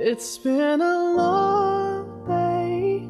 [0.00, 3.02] It's been a long day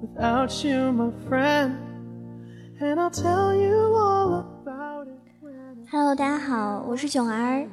[0.00, 1.74] without you, my friend,
[2.80, 5.90] and I'll tell you all about it.
[5.90, 7.66] Hello，大家好，我是囧儿。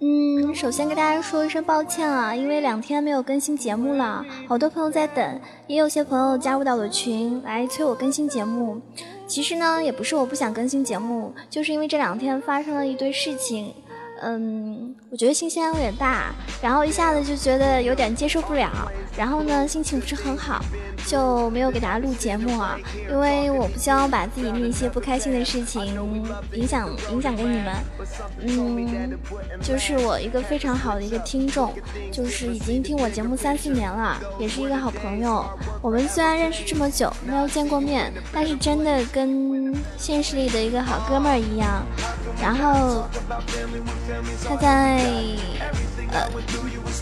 [0.00, 8.78] 嗯，首先跟大家说一声抱歉啊，因为两天没有更新节目了，好多朋友在等，也有些朋友加入到了群来催我更新节目。
[9.26, 13.72] 其实呢，也不是我不想更新节目，就是因为这两天发生了一堆事情。
[14.22, 18.70] 嗯，我觉得信息量有点大，然后一下子就觉得有点接受不了，
[19.16, 20.64] 然后呢，心情不是很好，
[21.06, 22.78] 就没有给大家录节目啊，
[23.10, 25.84] 因为我不希望把自己那些不开心的事情
[26.52, 27.74] 影响影响给你们。
[28.40, 29.18] 嗯，
[29.60, 31.72] 就是我一个非常好的一个听众，
[32.10, 35.44] 就是已经听我节目三四年了，也是一个好朋友。
[35.82, 41.84] 我们虽然认识这么久，没有见过面，但是真的跟现实里的一个好哥们儿一样。
[42.40, 43.04] 然后。
[44.48, 45.00] 他在
[46.12, 46.28] 呃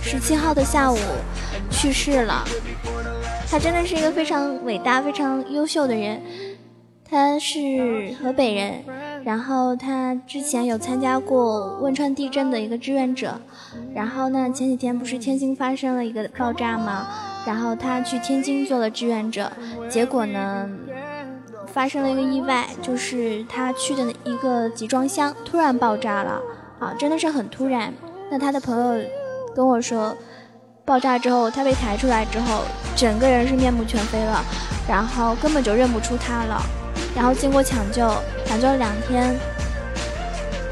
[0.03, 0.97] 十七号的下午
[1.71, 2.45] 去世了。
[3.51, 6.21] 他真的是一个非常伟大、非常优秀的人。
[7.09, 8.83] 他是河北人，
[9.23, 13.41] 然后他之前有参加过汶川地震的一个志愿者。
[13.95, 17.07] 然后呢，前几天不是天津发生了一个爆炸吗？
[17.47, 19.53] 然后他去天津做了志愿者，
[19.89, 20.69] 结果呢，
[21.67, 26.41] 发生了一个意外，就是他去的一个集装箱突然爆炸了。
[26.85, 27.93] 啊，真的是很突然。
[28.31, 29.03] 那他的朋友
[29.57, 30.15] 跟我说，
[30.85, 32.63] 爆炸之后他被抬出来之后，
[32.95, 34.45] 整个人是面目全非了，
[34.87, 36.61] 然后根本就认不出他了。
[37.17, 38.07] 然后经过抢救，
[38.45, 39.35] 抢救了两天，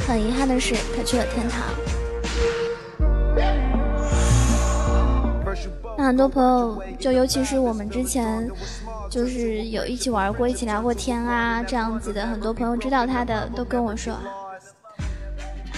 [0.07, 1.63] 很遗憾的是他去了天堂。
[5.97, 8.51] 那很多朋友，就尤其是我们之前
[9.09, 14.15] 就是有一起玩过、一起聊过天啊这样子的，很多朋友知道他的都跟我说。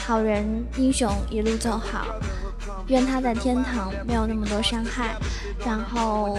[0.07, 0.45] 好人
[0.77, 2.07] 英雄一路走好，
[2.89, 5.17] 愿他在天堂没有那么多伤害，
[5.65, 6.39] 然后，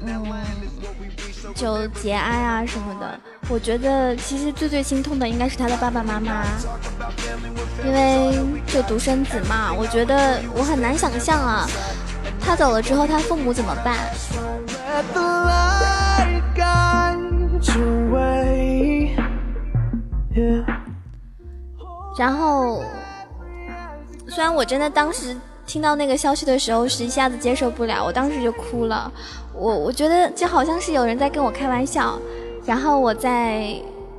[0.00, 0.24] 嗯，
[1.54, 3.20] 就节哀啊什么的。
[3.48, 6.42] 我觉得其实最最心痛的应该是他的爸爸妈妈，
[7.84, 8.36] 因为
[8.66, 9.72] 就独生子嘛。
[9.72, 11.64] 我觉得我很难想象啊，
[12.40, 13.96] 他走了之后他父母怎么办？
[22.18, 22.82] 然后，
[24.28, 29.10] 虽然我真的当时听到那个消息的时候是一下子接受不了，我当时就哭了。
[29.54, 32.18] 我我觉得就好像是有人在跟我开玩笑。
[32.64, 33.74] 然后我在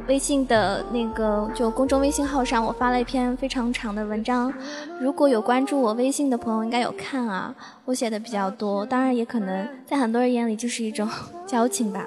[0.07, 4.53] 微信的那个就公众微信号上，我发了一篇非常长的文章。
[5.01, 7.53] 如果有关注我微信的朋友，应该有看啊。
[7.83, 11.09] 我写的比较多，当然也可能在很多人眼里就是一种
[11.45, 12.05] 矫情吧。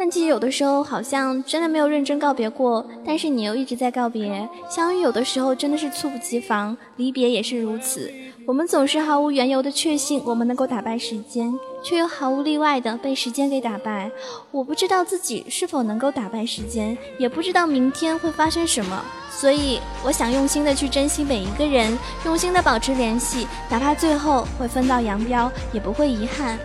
[0.00, 4.48] 但其实有的时候好像真的没有认真告别过，但是你又一直在告别。
[4.66, 8.10] 相遇有的时候真的是猝不及防，离别也是如此。
[8.46, 11.52] 我们总是毫无缘由的确信我们能够打败时间，
[11.84, 14.10] 却又毫无例外的被时间给打败。
[14.50, 26.58] 我不知道自己是否能够打败时间，也不知道明天会发生什么，所以我想用心的去珍惜每一个人，用心的保持联系，哪怕最后会分道扬镳，也不会遗憾。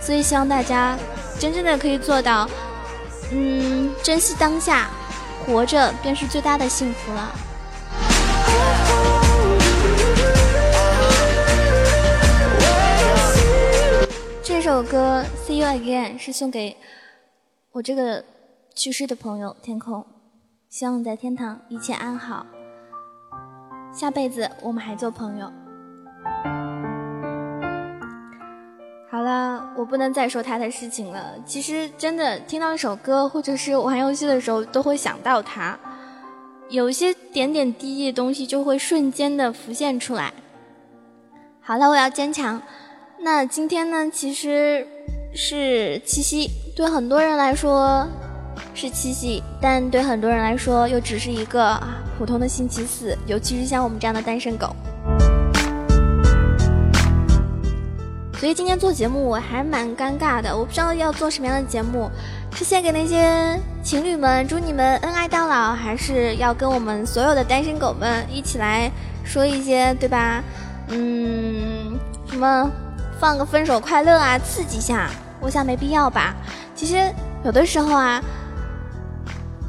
[0.00, 0.96] 所以希望大家
[1.40, 2.48] 真正的可以做到。
[3.30, 4.88] 嗯，珍惜当下，
[5.44, 7.30] 活着便是最大的幸福了。
[14.42, 16.76] 这首歌《See You Again》是送给
[17.72, 18.24] 我这个
[18.74, 20.04] 去世的朋友天空，
[20.70, 22.46] 希望你在天堂一切安好，
[23.92, 25.52] 下辈子我们还做朋友。
[29.10, 31.32] 好了，我不能再说他的事情了。
[31.46, 35.78] 其实真的听到一首歌，或者是玩游戏的时候，都会想到他，
[36.68, 40.30] 有些点点滴滴的东西就会瞬间的浮现出来。
[41.62, 42.60] 好了，我要坚强。
[43.20, 44.86] 那今天呢，其实
[45.34, 48.06] 是七夕，对很多人来说
[48.74, 51.82] 是七夕，但对很多人来说又只是一个
[52.18, 54.76] 普通的星期四，尤其是像我们这样的单身狗。
[58.38, 62.08] 所以今天做节目我还蛮尴尬的，我不知道要做什么样的节目，
[62.54, 68.88] 是献给那些情侣们，祝你们恩爱到老，还是要跟我们所有的单身狗们一起来
[69.24, 70.40] 说一些，对吧？
[70.90, 71.98] 嗯，
[72.30, 72.70] 什么
[73.18, 75.10] 放个分手快乐啊，刺激一下？
[75.40, 76.36] 我想没必要吧。
[76.76, 77.12] 其实
[77.44, 78.22] 有的时候啊，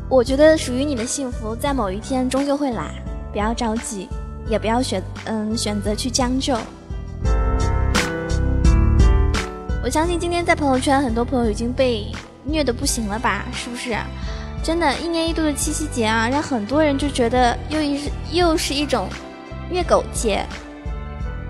[0.08, 2.92] 我觉得属于你的幸福在某一天终究会来，
[3.32, 4.08] 不要着急，
[4.48, 6.56] 也不要选嗯选择去将就。
[9.90, 12.06] 我相信今天在朋友圈，很多朋友已经被
[12.44, 13.44] 虐的不行了吧？
[13.52, 13.98] 是不是？
[14.62, 18.00] 真的，一年一度的七夕节啊，让很多人就觉得又一
[18.32, 19.10] 又是一种
[19.68, 20.46] 虐狗节。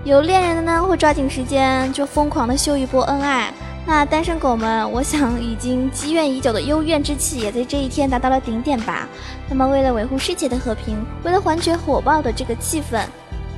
[0.04, 3.52] 有恋人的呢，会抓紧时间就疯狂的秀一波恩爱。
[3.84, 9.06] 那单身狗们，我想已经积怨已久的幽怨之气，也在这一天达到了顶点吧。
[9.50, 13.02] 那么，为了维护世界的和平，为了缓解火爆的这个气氛，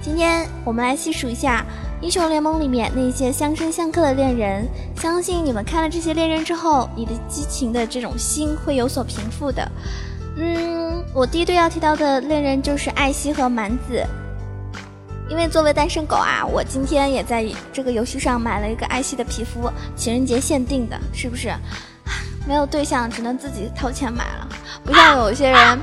[0.00, 1.64] 今天我们来细数一下
[2.02, 4.66] 英雄联盟里面那些相生相克的恋人。
[4.96, 9.70] 相信你们看了这些恋人之后，你的激情的这种心会有所平复的。
[10.36, 14.04] 嗯，我第一对要提到的恋人就是艾希和蛮子。
[15.30, 21.54] 因为作为单身狗啊，我今天也在这个游戏上买了一个艾希的皮肤，情人节限定的，是不是？
[22.48, 24.48] 没有对象，只能自己掏钱买了。
[24.84, 25.78] 不像有些人，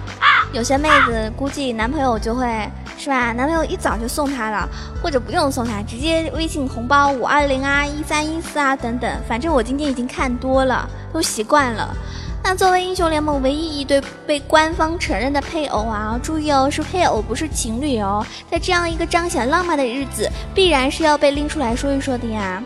[0.52, 2.70] 有些妹子估计男朋友就会
[3.00, 3.32] 是吧？
[3.32, 4.68] 男朋友一早就送她了，
[5.02, 9.10] 或者不用送她，直接微信红包五二零啊、一三一四啊等等。
[9.26, 11.96] 反正我今天已经看多了，都习惯了。
[12.44, 18.26] 那作为英雄联盟唯一一对被官方承认的配偶啊，注意哦，是配偶不是情侣哦。
[18.52, 22.62] 在这样一个彰显浪漫的日子，必然是要被拎出来说一说的呀。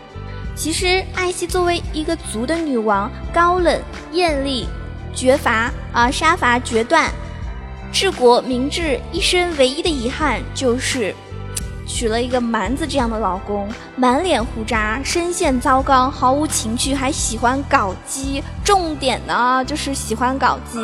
[0.56, 3.80] 其实艾希作为一个族的女王，高冷
[4.12, 4.68] 艳丽、
[5.12, 7.10] 绝罚啊，杀伐决断、
[7.94, 11.14] 治国明治，一生唯一的遗憾就是。
[11.86, 18.42] 娶了一个蛮子这样的老公，满脸胡渣，声线糟糕，毫无情趣，还喜欢搞基。
[18.64, 20.82] 重点呢，就是喜欢搞基，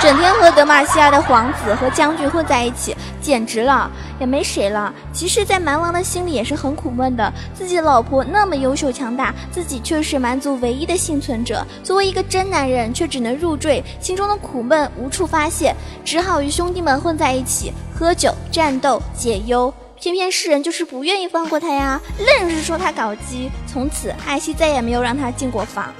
[0.00, 3.90] 整天和德玛西亚的皇子和将军混在一起，简直了，
[4.20, 4.92] 也没谁了。
[5.10, 15.74] 其实，在蛮王的心里也是很苦闷的，自己的老婆那么优秀强大，自己却是蛮族唯一的幸存者，作为一个真男人，却只能入赘，心中的苦闷无处发泄，
[16.04, 19.72] 只好与兄弟们混在一起，喝酒、战斗、解忧。
[20.00, 23.50] 偏偏世人就是不愿意放过他呀，愣是说他搞基。
[23.66, 25.92] 从此，艾希再也没有让他进过房。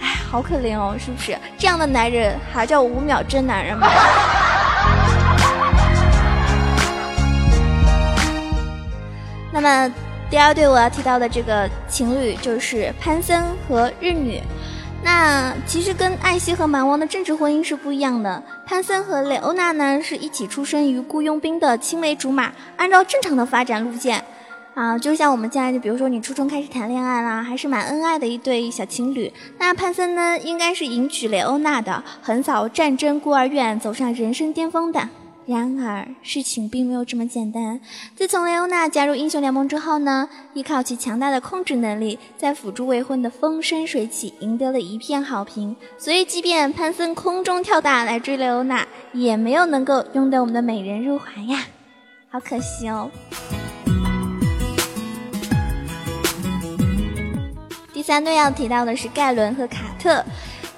[0.00, 1.36] 哎，好可怜哦，是不是？
[1.58, 3.86] 这样的男人还叫五秒真男人吗？
[9.52, 9.94] 那么，
[10.30, 14.40] 第二对我要提到的这个情侣就是潘森和日女。
[15.02, 18.42] 那其实跟艾希和蛮王的政治婚姻是不一样的。
[18.66, 24.22] 潘森和蕾欧娜呢是一起出生于雇佣兵的青梅竹马，按照正常的发展路线，
[24.74, 29.32] 啊，就像我们家，就比如说你初中开始谈恋爱啦，还是蛮恩爱的一对小情侣。
[29.58, 35.08] 那潘森呢，应该是迎娶蕾欧娜的，横扫战争孤儿院，走上人生巅峰的。
[35.46, 37.80] 然而，事情并没有这么简单。
[38.14, 45.74] 自从雷欧娜加入英雄联盟之后呢，依靠其强大的控制能力，在辅助未婚的风生水起，赢得了一片好评。
[45.98, 51.64] 所以，即便潘森空中跳大来追雷欧娜，也没有能够拥得我们的美人入怀呀，
[52.30, 53.10] 好可惜哦。
[57.92, 60.24] 第三对要提到的是盖伦和卡特。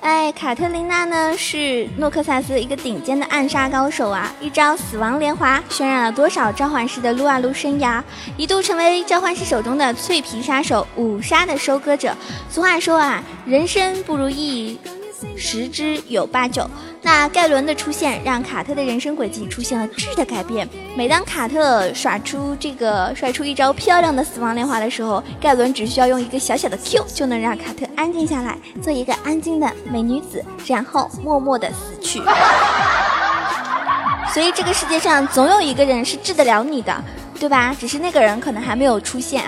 [0.03, 4.35] 哎，卡特琳娜呢是诺克萨斯一个顶尖的暗杀高手啊！
[4.41, 8.03] 一招死亡连环，渲染了多少召唤师的撸啊撸生涯，
[8.37, 12.17] 一度成为召唤师手中的脆皮杀手，五杀的收割者。
[12.51, 14.77] 俗话说啊，人生不如意。
[15.37, 16.69] 十之有八九。
[17.05, 20.69] 那盖伦的出现让卡特的人生轨迹出现了质的改变。
[20.97, 32.23] 每当卡特耍出这个甩出一招漂亮的死亡连环的时候，盖伦只需要用一个小小的 Q 就能让卡特安静下来，做一个安静的美女子，然后默默的死去。
[34.33, 37.05] 所以这个世界上总有一个人是治得了你的，
[37.39, 37.75] 对吧？
[37.79, 39.43] 只是那个人可能还没有出现。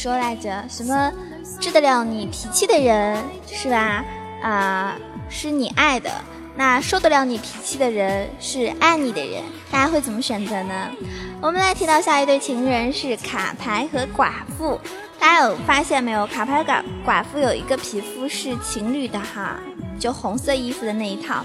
[0.00, 0.64] 说来着？
[0.66, 1.12] 什么
[1.60, 4.02] 治得了你脾气的人是吧？
[4.42, 4.96] 啊，
[5.28, 6.10] 是你爱的。
[6.56, 9.42] 那受得了你脾气的人是爱你的人。
[9.70, 10.90] 大家会怎么选择呢？
[11.42, 14.80] 我们来提到下一对情人是卡牌和寡妇。
[15.18, 16.26] 大家有发现没有？
[16.28, 19.60] 卡牌寡寡妇有一个皮肤是情侣的哈，
[19.98, 21.44] 就红色衣服的那一套。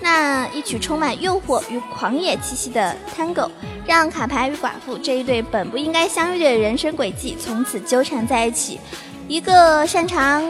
[0.00, 3.50] 那一曲充满诱惑与狂野气息的 Tango，
[3.86, 8.78] 让卡牌与寡妇这一对本不应该相遇的人生轨迹从此纠缠在一起。
[9.26, 10.42] 一个擅长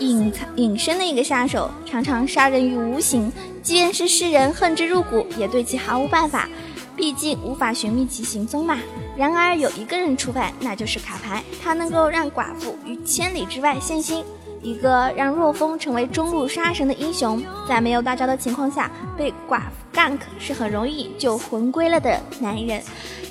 [0.00, 3.30] 隐藏隐身的一个杀手，常常杀人于无形，
[3.62, 6.48] 即便是世人恨之入骨，也对其毫无办法，
[6.96, 8.78] 毕竟无法寻觅其行踪嘛。
[9.16, 14.24] 然而有一个人除外，那就是卡牌，他能够让寡妇于千里之外现身。
[14.64, 22.82] 一个让若风成为中路杀神的英雄，在没有大招的情况下被寡妇 gank 是很容易就魂归了的男人。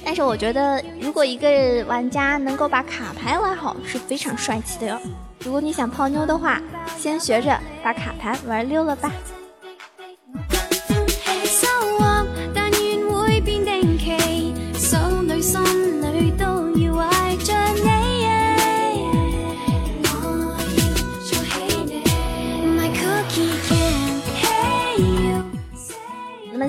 [0.06, 4.98] 但是我觉得，如果一个玩家能够把卡牌玩好，是非常帅气的哟。
[5.40, 6.62] 如果你想泡妞的话，
[6.98, 9.12] 先学着把卡牌玩溜了吧。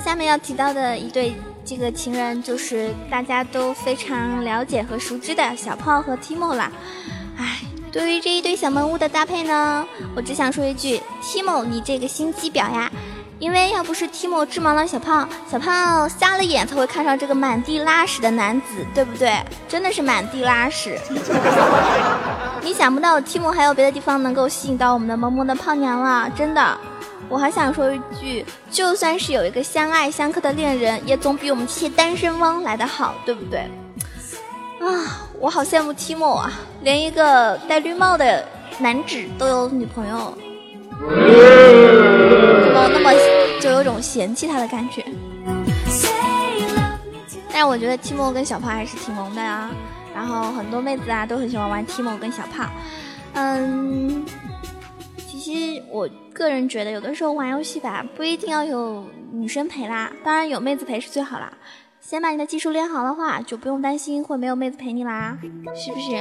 [0.04, 1.34] 下面要提到的一对
[1.64, 6.70] 这个情人，就是大家都非常了解和熟知的小炮和 Timo 啦。
[7.38, 12.92] 唉，对于这一对小萌物的搭配呢，我只想说一句：Timo，你这个心机婊呀！
[13.38, 19.42] 因为要不是 Timo 致盲了小胖，小胖瞎了眼才会看上这个满地拉屎的男子，对不对？
[19.66, 20.98] 真的是满地拉屎。
[22.62, 26.78] 你想不到 Timo 还有别的地方能够吸引到我们的萌萌的胖娘了，真的。
[27.28, 33.60] 我还想说一句，就算是有一个相爱相克的恋人，也总比我们这些单身汪来的好，对不对？
[34.80, 36.52] 啊，我好羡慕 Timo 啊，
[36.82, 38.46] 连一个戴绿帽的
[38.78, 40.36] 男子都有女朋友，
[41.00, 43.10] 怎么那么
[43.60, 45.02] 就有种嫌弃他的感觉？
[47.52, 49.70] 但我觉得 Timo 跟小胖还是挺萌的啊，
[50.14, 52.70] 然后很多妹子啊都很喜欢玩 Timo 跟小胖，
[53.32, 54.24] 嗯。
[55.44, 61.52] 其实我个人觉得，有的时候玩游戏吧，不一定要有女生陪啦，当然有妹子陪是最好啦。
[62.00, 65.36] 先把你的技术练好的话，就不用担心会没有妹子陪你啦，
[65.74, 66.16] 是不是？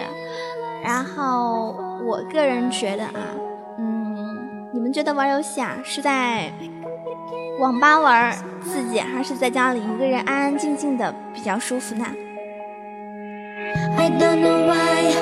[0.84, 3.13] 然后我个人觉得啊，
[3.80, 6.51] 嗯，你们觉得玩游戏啊，是在
[7.62, 12.06] 网吧玩刺激，还是在家里一个人安安静静的比较舒服呢
[13.98, 15.13] ？I don't know why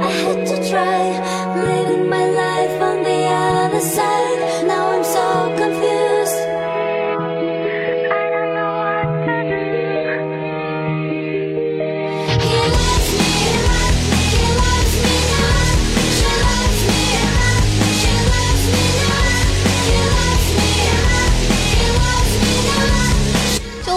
[0.00, 1.33] I had to try
[3.74, 4.13] other side.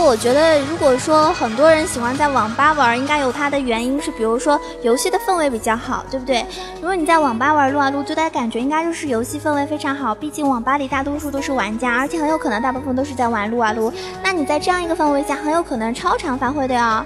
[0.08, 6.46] 我觉得，如果说很多人喜欢在网吧玩，应该有它的原因，是比如说游戏的氛围比较好，对不对？
[6.76, 10.16] 如果你在网吧玩撸啊撸，最大的感觉应该就是游戏氛围非常好。
[10.16, 13.92] 毕竟网吧里大多数都是玩家，而且很有可能大部分都是在玩撸啊撸。
[14.24, 17.06] 那你在这样一个氛围下，很有可能超常发挥的呀。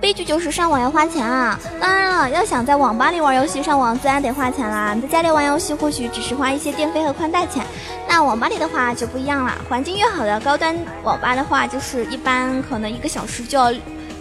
[0.00, 1.60] 悲剧就是上网要花钱啊！
[1.78, 4.94] 当然了，要想在网吧里玩游戏上网，自然得花钱啦。
[4.94, 7.62] 你在家里玩游戏，或许只是花一些电费和宽带钱。
[8.08, 13.70] 那网吧里的话就不一样了，环境越好的高端网吧的话，就是一般可能一个小时就要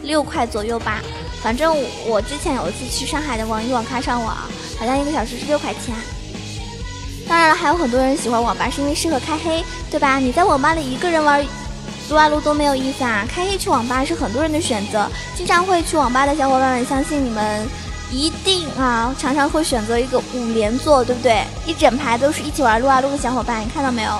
[0.03, 0.99] 六块左右吧。
[1.41, 1.73] 反正
[2.05, 4.35] 我之前有一次去上海的网易网咖上网，
[4.77, 5.95] 好像一个小时是六块钱。
[7.25, 10.17] 当然了，还有很多人喜欢网吧，是因为适合开黑，对吧？
[10.17, 11.45] 你在网吧里一个人玩。
[12.09, 13.23] 撸啊撸多没有意思啊！
[13.29, 17.67] 开黑去网吧是很多人的选择，经常会去网吧的小伙伴们，相信你们
[18.11, 21.43] 一定啊，常常会选择一个五连坐，对不对？
[21.65, 24.11] 一整排都是一起玩撸啊撸的小伙伴，你看到没有？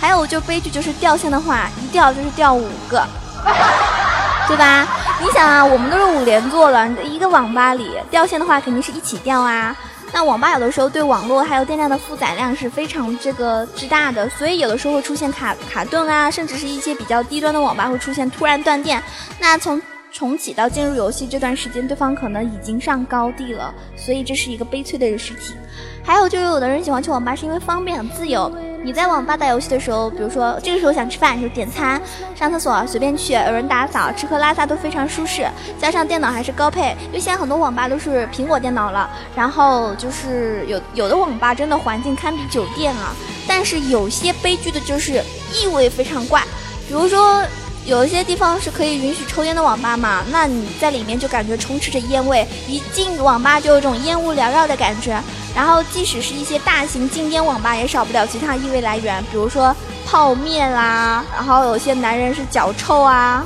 [0.00, 3.06] 还有就悲剧就是掉线的话，一掉就是掉五个，
[4.48, 4.88] 对吧？
[5.20, 9.76] 你想啊，我们都是五连坐了，一个网吧里掉线的话，肯定是一起掉啊。
[10.12, 19.02] 那网吧有的时候对网络还有电量的负载量是非常这个之大的，所以有的时候会出现卡卡顿啊，甚至是一些比较低端的网吧会出现突然断电。
[19.40, 19.80] 那从
[20.12, 25.56] 重启到进入游戏这段时间，对方可能已经上高地了，所以这是一个悲催的事情。
[26.04, 28.54] 还有就有的人喜欢去网吧是因为方便很自由。
[28.84, 32.02] 你在网吧打游戏的时候，比如说这个时候想吃饭就点餐，
[32.34, 35.46] 上厕所随便去，有人打扫，吃喝拉撒都非常舒适。
[35.80, 39.08] 加上电脑还是高配，因为现在很多网吧都是苹果电脑了。
[39.36, 43.14] 然后就是有有的网吧真的环境堪比酒店啊，
[43.46, 45.22] 但是有些悲剧的就是
[45.52, 46.42] 异味非常怪，
[46.88, 47.42] 比如说。
[47.84, 50.22] 有一些地方是可以允许抽烟的网吧嘛？
[50.30, 55.20] 那你在里面就感觉充斥着烟味，一进网吧就有种烟雾缭绕的感觉。
[55.54, 59.74] 然后，即使是一些大型禁烟网吧，也少不了其他异味来源，比如说
[60.06, 63.44] 泡面啦，然后有些男人是脚臭啊，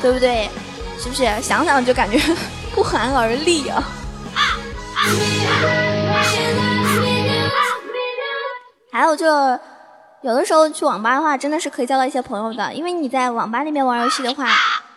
[0.00, 0.48] 对不对？
[0.98, 1.24] 是不是？
[1.42, 2.18] 想想就感觉
[2.74, 3.82] 不寒而栗啊！
[8.92, 9.26] 还有就。
[10.22, 14.48] 有的时候去网吧的话，真的是可以交到一些朋友的，因为你在网吧里面玩游戏的话，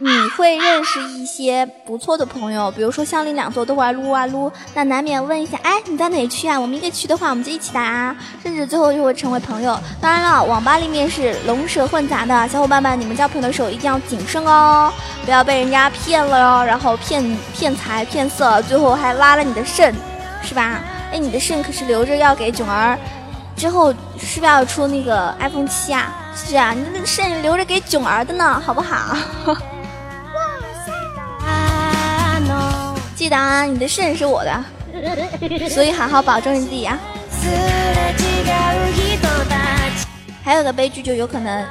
[0.03, 6.59] 你会认识一些不错的朋友，比如说相邻两座都玩撸啊撸，那难免问一下，哎，你在哪区啊？
[6.59, 9.79] 我们一个区的话，我们就一起打啊，甚至最后就会成为朋友。
[10.01, 14.91] 当然了，网吧里面是龙蛇混杂的，小伙伴们，你们交朋友的时候一定要谨慎哦，
[15.23, 19.93] 不要被人家骗了哟，然后骗骗财骗色，最后还拉了你的肾，
[20.41, 20.79] 是吧？
[21.13, 22.97] 哎，你的肾可是留着要给囧儿。
[23.55, 26.11] 之后是不是要出那个 iPhone 七啊？
[26.35, 29.15] 是啊，你的肾留着给囧儿的呢，好不好？
[33.21, 34.65] 记得啊，你的肾是我的，
[35.69, 36.97] 所以好好保重你自己啊。
[40.43, 41.63] 还有个悲剧就有可能，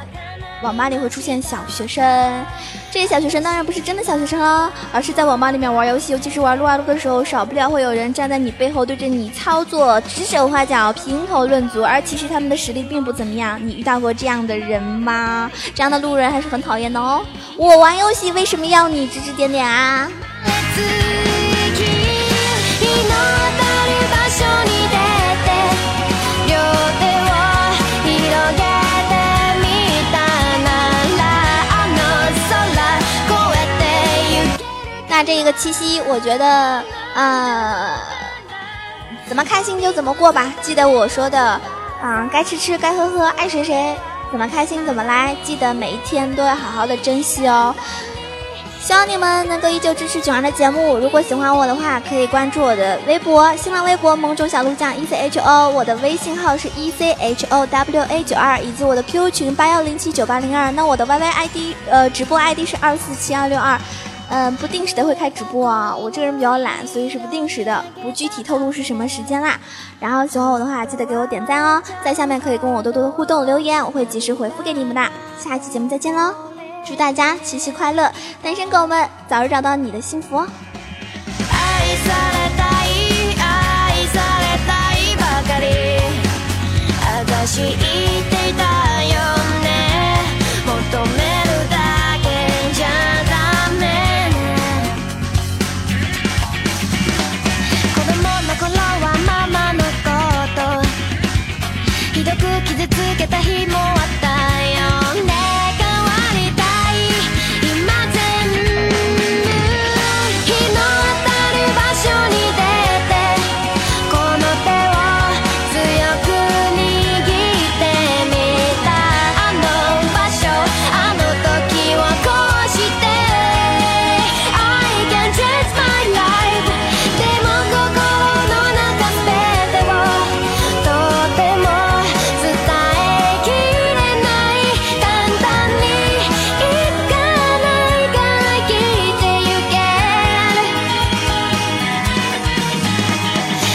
[0.63, 2.47] 网吧里会出现小学生。
[2.93, 13.59] 这些小学生当然不是真的小学生哦，而是在网吧里面玩游戏，尤其是玩撸啊撸的时候，少不了会有人站在你背后对着你操作、指手画脚、评头论足，而其实他们的实力并不怎么样。
[13.61, 15.51] 你遇到过这样的人吗？
[15.75, 17.25] 这样的路人还是很讨厌的哦。
[17.57, 20.09] 我玩游戏为什么要你指指点点啊？
[35.13, 36.83] 那这个七夕，我觉得，
[37.15, 37.95] 呃，
[39.29, 40.51] 怎么开心就怎么过吧。
[40.63, 41.61] 记得我说的，
[42.01, 43.95] 啊，该吃吃，该喝喝，爱谁谁，
[44.31, 45.37] 怎么开心怎么来。
[45.45, 47.75] 记得每一天都要好好的珍惜哦。
[48.83, 50.97] 希望你们能够依旧支持囧儿的节目。
[50.99, 60.73] 如果喜欢我的话，可以关注我的微博、新浪微博“萌种小鹿酱 E C H O”，我的微信号是 E C H O W A 九二，以及我的 QQ 群八幺零七九八零二。
[60.73, 61.57] 那我的 YY ID，
[61.91, 63.79] 呃，直播 ID 是二四七二六二。
[64.31, 69.59] 嗯，不定时的会开直播啊，我这个人比较懒，所以是不定时的，不具体透露是什么时间啦。
[69.99, 75.03] 然后喜欢我的话，记得给我点赞哦，在下面可以跟我多多的互动留言，我会及时回复给你们的。
[75.39, 76.33] 下一期节目再见喽，
[76.85, 78.11] 祝大家七夕快乐，
[78.43, 80.49] 单身狗们早日找到你的幸福哦。